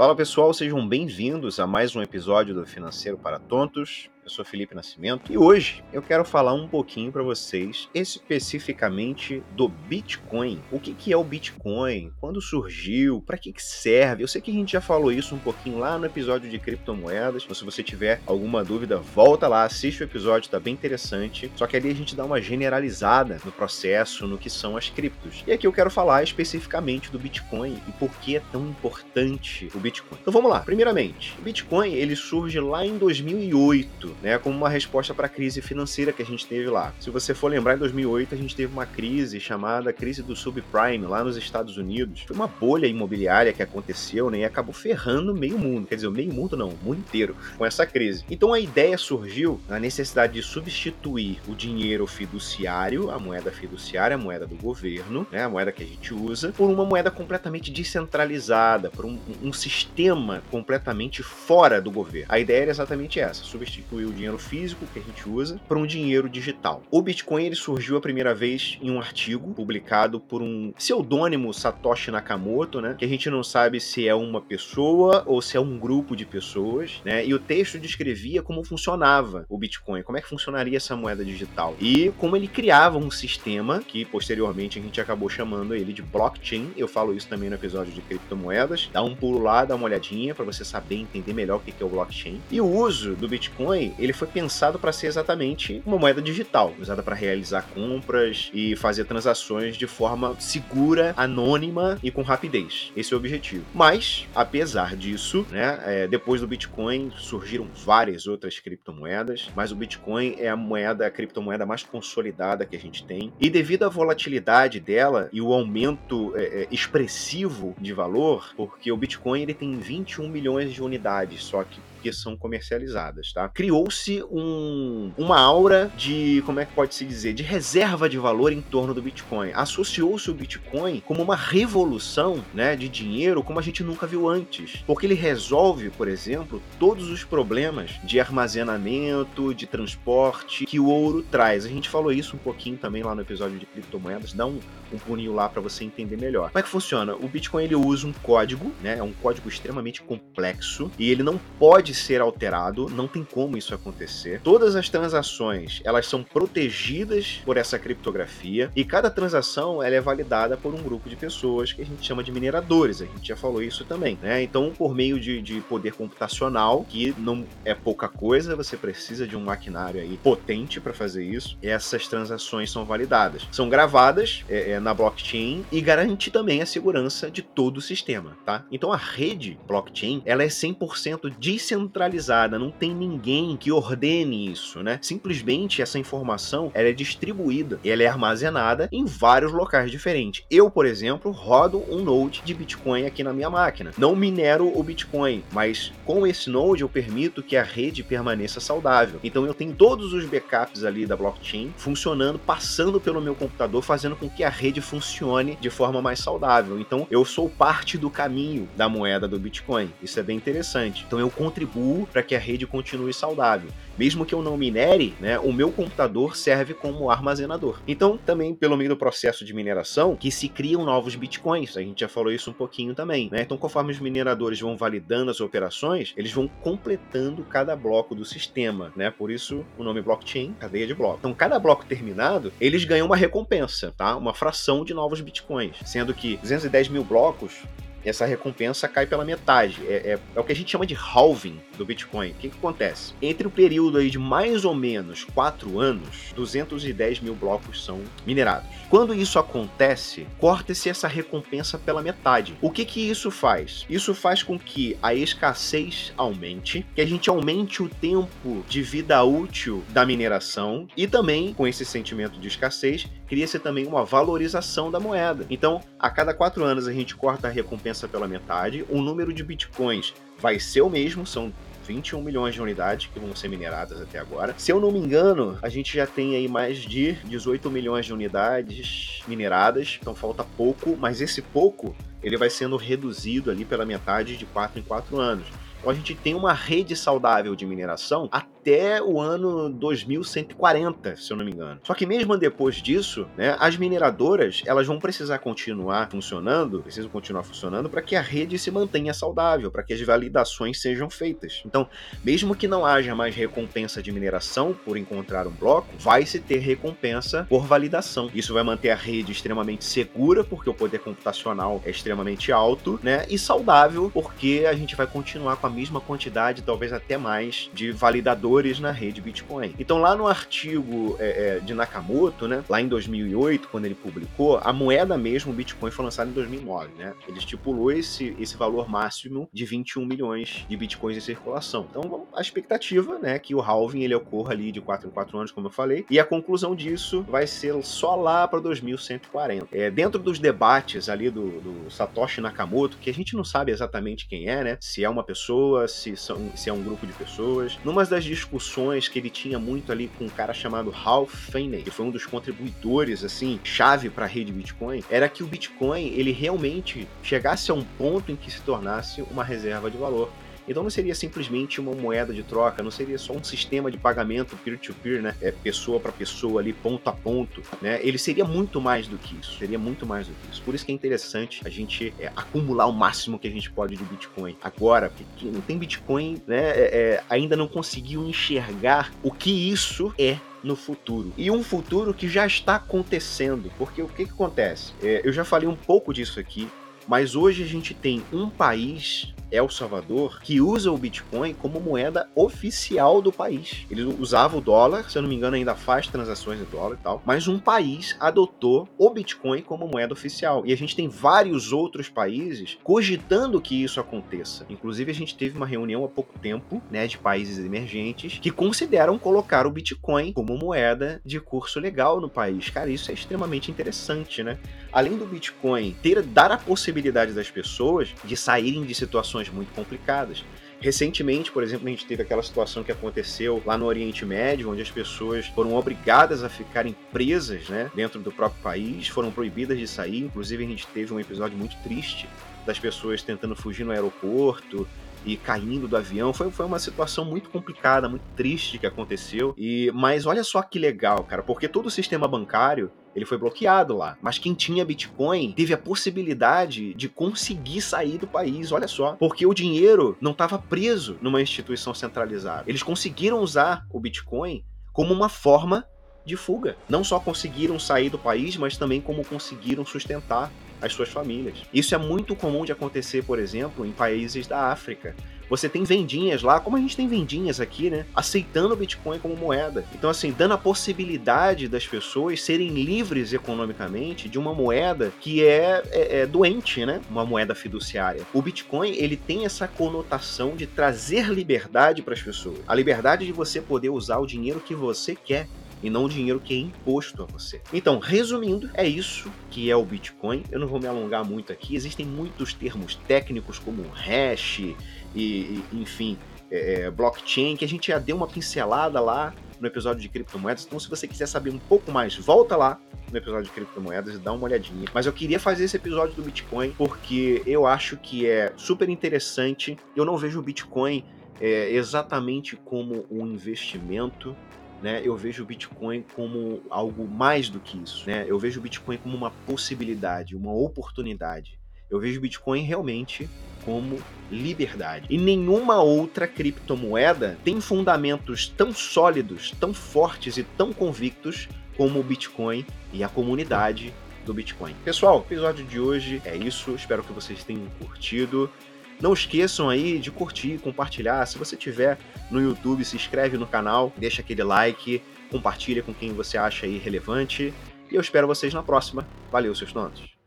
[0.00, 4.08] Fala pessoal, sejam bem-vindos a mais um episódio do Financeiro para Tontos.
[4.30, 9.68] Eu sou Felipe Nascimento e hoje eu quero falar um pouquinho para vocês especificamente do
[9.68, 10.62] Bitcoin.
[10.70, 12.12] O que, que é o Bitcoin?
[12.20, 13.20] Quando surgiu?
[13.20, 14.22] Para que, que serve?
[14.22, 17.42] Eu sei que a gente já falou isso um pouquinho lá no episódio de criptomoedas.
[17.42, 21.50] Então, se você tiver alguma dúvida, volta lá, assiste o episódio, tá bem interessante.
[21.56, 25.42] Só que ali a gente dá uma generalizada no processo, no que são as criptos.
[25.44, 29.80] E aqui eu quero falar especificamente do Bitcoin e por que é tão importante o
[29.80, 30.20] Bitcoin.
[30.20, 30.60] Então vamos lá.
[30.60, 35.60] Primeiramente, o Bitcoin ele surge lá em 2008 né, como uma resposta para a crise
[35.60, 36.92] financeira que a gente teve lá.
[37.00, 41.06] Se você for lembrar, em 2008 a gente teve uma crise chamada crise do subprime
[41.06, 42.22] lá nos Estados Unidos.
[42.26, 45.86] Foi uma bolha imobiliária que aconteceu né, e acabou ferrando meio mundo.
[45.86, 48.24] Quer dizer, meio mundo não, o mundo inteiro com essa crise.
[48.30, 54.18] Então a ideia surgiu na necessidade de substituir o dinheiro fiduciário, a moeda fiduciária, a
[54.18, 58.90] moeda do governo, né, a moeda que a gente usa, por uma moeda completamente descentralizada,
[58.90, 62.26] por um, um sistema completamente fora do governo.
[62.28, 65.86] A ideia era exatamente essa: substituir o dinheiro físico que a gente usa para um
[65.86, 66.82] dinheiro digital.
[66.90, 72.10] O Bitcoin ele surgiu a primeira vez em um artigo publicado por um pseudônimo Satoshi
[72.10, 72.94] Nakamoto, né?
[72.98, 76.26] Que a gente não sabe se é uma pessoa ou se é um grupo de
[76.26, 77.24] pessoas, né?
[77.24, 81.76] E o texto descrevia como funcionava o Bitcoin, como é que funcionaria essa moeda digital
[81.80, 86.72] e como ele criava um sistema que posteriormente a gente acabou chamando ele de blockchain.
[86.76, 88.90] Eu falo isso também no episódio de criptomoedas.
[88.92, 91.86] Dá um pulo lá, dá uma olhadinha para você saber entender melhor o que é
[91.86, 92.40] o blockchain.
[92.50, 97.02] E o uso do Bitcoin ele foi pensado para ser exatamente uma moeda digital, usada
[97.02, 102.92] para realizar compras e fazer transações de forma segura, anônima e com rapidez.
[102.96, 103.64] Esse é o objetivo.
[103.74, 110.36] Mas, apesar disso, né, é, depois do Bitcoin surgiram várias outras criptomoedas, mas o Bitcoin
[110.38, 113.32] é a moeda, a criptomoeda mais consolidada que a gente tem.
[113.40, 118.96] E devido à volatilidade dela e o aumento é, é, expressivo de valor, porque o
[118.96, 123.48] Bitcoin ele tem 21 milhões de unidades só que que são comercializadas, tá?
[123.48, 128.52] Criou-se um, uma aura de, como é que pode se dizer, de reserva de valor
[128.52, 129.50] em torno do Bitcoin.
[129.54, 134.82] Associou-se o Bitcoin como uma revolução, né, de dinheiro como a gente nunca viu antes,
[134.86, 141.22] porque ele resolve, por exemplo, todos os problemas de armazenamento, de transporte que o ouro
[141.22, 141.64] traz.
[141.64, 144.58] A gente falou isso um pouquinho também lá no episódio de criptomoedas, dá um,
[144.92, 146.50] um lá para você entender melhor.
[146.50, 147.14] Como é que funciona?
[147.14, 148.98] O Bitcoin ele usa um código, né?
[148.98, 153.56] É um código extremamente complexo e ele não pode pode ser alterado, não tem como
[153.56, 154.40] isso acontecer.
[154.42, 160.56] Todas as transações, elas são protegidas por essa criptografia e cada transação ela é validada
[160.56, 163.02] por um grupo de pessoas que a gente chama de mineradores.
[163.02, 164.42] A gente já falou isso também, né?
[164.42, 169.36] Então, por meio de, de poder computacional, que não é pouca coisa, você precisa de
[169.36, 171.58] um maquinário aí potente para fazer isso.
[171.60, 177.30] Essas transações são validadas, são gravadas é, é, na blockchain e garante também a segurança
[177.30, 178.64] de todo o sistema, tá?
[178.70, 184.82] Então, a rede blockchain ela é 100% descentralizada centralizada, não tem ninguém que ordene isso,
[184.82, 184.98] né?
[185.02, 190.44] Simplesmente essa informação ela é distribuída e ela é armazenada em vários locais diferentes.
[190.50, 193.92] Eu, por exemplo, rodo um node de Bitcoin aqui na minha máquina.
[193.96, 199.20] Não minero o Bitcoin, mas com esse node eu permito que a rede permaneça saudável.
[199.22, 204.16] Então eu tenho todos os backups ali da blockchain funcionando, passando pelo meu computador, fazendo
[204.16, 206.78] com que a rede funcione de forma mais saudável.
[206.78, 209.92] Então eu sou parte do caminho da moeda do Bitcoin.
[210.02, 211.04] Isso é bem interessante.
[211.06, 213.70] Então eu contribuo contribuo para que a rede continue saudável.
[213.96, 217.80] Mesmo que eu não minere, né, o meu computador serve como armazenador.
[217.86, 221.76] Então, também pelo meio do processo de mineração, que se criam novos bitcoins.
[221.76, 223.28] A gente já falou isso um pouquinho também.
[223.30, 223.42] Né?
[223.42, 228.92] Então, conforme os mineradores vão validando as operações, eles vão completando cada bloco do sistema.
[228.96, 229.10] Né?
[229.10, 231.18] Por isso, o nome blockchain, cadeia de blocos.
[231.20, 234.16] Então, cada bloco terminado, eles ganham uma recompensa, tá?
[234.16, 235.76] uma fração de novos bitcoins.
[235.84, 237.62] Sendo que 210 mil blocos
[238.04, 239.80] essa recompensa cai pela metade.
[239.86, 242.30] É, é, é, o que a gente chama de halving do Bitcoin.
[242.30, 243.14] O que, que acontece?
[243.20, 248.68] Entre o período aí de mais ou menos 4 anos, 210 mil blocos são minerados.
[248.88, 252.56] Quando isso acontece, corta-se essa recompensa pela metade.
[252.60, 253.86] O que, que isso faz?
[253.88, 259.22] Isso faz com que a escassez aumente, que a gente aumente o tempo de vida
[259.22, 264.98] útil da mineração e também, com esse sentimento de escassez, cria-se também uma valorização da
[264.98, 265.46] moeda.
[265.48, 269.42] Então, a cada quatro anos a gente corta a recompensa pela metade, o número de
[269.42, 271.52] bitcoins vai ser o mesmo, são
[271.86, 274.54] 21 milhões de unidades que vão ser mineradas até agora.
[274.56, 278.12] Se eu não me engano, a gente já tem aí mais de 18 milhões de
[278.12, 284.36] unidades mineradas, então falta pouco, mas esse pouco ele vai sendo reduzido ali pela metade
[284.36, 285.46] de 4 em 4 anos.
[285.78, 288.59] Então a gente tem uma rede saudável de mineração até
[289.06, 291.80] o ano 2140, se eu não me engano.
[291.82, 297.42] Só que mesmo depois disso, né, as mineradoras elas vão precisar continuar funcionando, precisam continuar
[297.42, 301.62] funcionando para que a rede se mantenha saudável, para que as validações sejam feitas.
[301.64, 301.88] Então,
[302.22, 306.58] mesmo que não haja mais recompensa de mineração por encontrar um bloco, vai se ter
[306.58, 308.30] recompensa por validação.
[308.34, 313.24] Isso vai manter a rede extremamente segura, porque o poder computacional é extremamente alto, né,
[313.28, 317.90] e saudável, porque a gente vai continuar com a mesma quantidade, talvez até mais, de
[317.92, 318.49] validadores
[318.80, 319.74] na rede Bitcoin.
[319.78, 324.58] Então, lá no artigo é, é, de Nakamoto, né, lá em 2008, quando ele publicou,
[324.62, 326.90] a moeda mesmo, o Bitcoin, foi lançada em 2009.
[326.98, 327.14] Né?
[327.28, 331.86] Ele estipulou esse, esse valor máximo de 21 milhões de Bitcoins em circulação.
[331.88, 335.52] Então, a expectativa né, que o halving ele ocorra ali de 4 em 4 anos,
[335.52, 339.68] como eu falei, e a conclusão disso vai ser só lá para 2140.
[339.72, 344.26] É, dentro dos debates ali do, do Satoshi Nakamoto, que a gente não sabe exatamente
[344.26, 344.78] quem é, né?
[344.80, 347.78] Se é uma pessoa, se, são, se é um grupo de pessoas.
[347.84, 351.90] Numa das discussões que ele tinha muito ali com um cara chamado Hal Finney, que
[351.90, 356.32] foi um dos contribuidores, assim, chave para a rede Bitcoin, era que o Bitcoin, ele
[356.32, 360.30] realmente chegasse a um ponto em que se tornasse uma reserva de valor.
[360.70, 364.56] Então não seria simplesmente uma moeda de troca, não seria só um sistema de pagamento
[364.56, 365.34] peer-to-peer, -peer, né?
[365.42, 367.98] É pessoa para pessoa ali, ponto a ponto, né?
[368.04, 370.62] Ele seria muito mais do que isso, seria muito mais do que isso.
[370.62, 373.96] Por isso que é interessante a gente é, acumular o máximo que a gente pode
[373.96, 374.56] de Bitcoin.
[374.62, 380.14] Agora, porque não tem Bitcoin, né, é, é, ainda não conseguiu enxergar o que isso
[380.16, 381.32] é no futuro.
[381.36, 383.72] E um futuro que já está acontecendo.
[383.76, 384.92] Porque o que, que acontece?
[385.02, 386.68] É, eu já falei um pouco disso aqui,
[387.08, 392.28] mas hoje a gente tem um país El Salvador, que usa o Bitcoin como moeda
[392.34, 393.86] oficial do país.
[393.90, 397.02] Ele usava o dólar, se eu não me engano, ainda faz transações de dólar e
[397.02, 400.62] tal, mas um país adotou o Bitcoin como moeda oficial.
[400.64, 404.66] E a gente tem vários outros países cogitando que isso aconteça.
[404.68, 409.18] Inclusive, a gente teve uma reunião há pouco tempo, né, de países emergentes que consideram
[409.18, 412.70] colocar o Bitcoin como moeda de curso legal no país.
[412.70, 414.58] Cara, isso é extremamente interessante, né?
[414.92, 419.72] Além do Bitcoin ter dar a possibilidade das pessoas de saírem de situações situações muito
[419.74, 420.44] complicadas.
[420.80, 424.80] Recentemente, por exemplo, a gente teve aquela situação que aconteceu lá no Oriente Médio, onde
[424.80, 429.86] as pessoas foram obrigadas a ficarem presas né, dentro do próprio país, foram proibidas de
[429.86, 430.20] sair.
[430.20, 432.28] Inclusive, a gente teve um episódio muito triste
[432.64, 434.88] das pessoas tentando fugir no aeroporto
[435.24, 436.32] e caindo do avião.
[436.32, 439.54] Foi, foi uma situação muito complicada, muito triste que aconteceu.
[439.56, 443.96] E Mas olha só que legal, cara, porque todo o sistema bancário ele foi bloqueado
[443.96, 444.16] lá.
[444.22, 449.12] Mas quem tinha Bitcoin teve a possibilidade de conseguir sair do país, olha só.
[449.14, 452.64] Porque o dinheiro não estava preso numa instituição centralizada.
[452.66, 455.84] Eles conseguiram usar o Bitcoin como uma forma
[456.24, 456.76] de fuga.
[456.88, 460.50] Não só conseguiram sair do país, mas também como conseguiram sustentar
[460.80, 461.58] as suas famílias.
[461.72, 465.14] Isso é muito comum de acontecer, por exemplo, em países da África.
[465.50, 468.06] Você tem vendinhas lá, como a gente tem vendinhas aqui, né?
[468.14, 469.84] Aceitando o Bitcoin como moeda.
[469.92, 475.82] Então, assim, dando a possibilidade das pessoas serem livres economicamente de uma moeda que é,
[475.90, 477.00] é, é doente, né?
[477.10, 478.22] Uma moeda fiduciária.
[478.32, 482.60] O Bitcoin, ele tem essa conotação de trazer liberdade para as pessoas.
[482.68, 485.48] A liberdade de você poder usar o dinheiro que você quer
[485.82, 487.60] e não o dinheiro que é imposto a você.
[487.72, 490.44] Então, resumindo, é isso que é o Bitcoin.
[490.50, 494.74] Eu não vou me alongar muito aqui, existem muitos termos técnicos como hash e,
[495.14, 496.18] e enfim,
[496.50, 500.64] é, é, blockchain, que a gente já deu uma pincelada lá no episódio de criptomoedas.
[500.66, 502.80] Então, se você quiser saber um pouco mais, volta lá
[503.10, 504.86] no episódio de criptomoedas e dá uma olhadinha.
[504.94, 509.76] Mas eu queria fazer esse episódio do Bitcoin porque eu acho que é super interessante.
[509.94, 511.04] Eu não vejo o Bitcoin
[511.40, 514.36] é, exatamente como um investimento
[514.82, 518.08] né, eu vejo o Bitcoin como algo mais do que isso.
[518.08, 518.24] Né?
[518.26, 521.58] Eu vejo o Bitcoin como uma possibilidade, uma oportunidade.
[521.90, 523.28] Eu vejo o Bitcoin realmente
[523.64, 523.98] como
[524.30, 525.06] liberdade.
[525.10, 532.02] E nenhuma outra criptomoeda tem fundamentos tão sólidos, tão fortes e tão convictos como o
[532.02, 533.92] Bitcoin e a comunidade
[534.24, 534.74] do Bitcoin.
[534.84, 536.74] Pessoal, o episódio de hoje é isso.
[536.74, 538.50] Espero que vocês tenham curtido.
[539.00, 541.24] Não esqueçam aí de curtir, compartilhar.
[541.26, 541.98] Se você tiver
[542.30, 546.78] no YouTube, se inscreve no canal, deixa aquele like, compartilha com quem você acha aí
[546.78, 547.54] relevante.
[547.90, 549.06] E eu espero vocês na próxima.
[549.32, 550.19] Valeu, seus tontos!